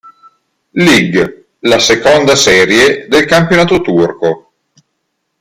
Lig, 0.83 1.45
la 1.59 1.77
seconda 1.79 2.35
serie 2.35 3.05
del 3.07 3.23
campionato 3.27 3.81
turco. 3.83 4.53